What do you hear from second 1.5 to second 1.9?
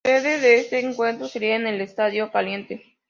en el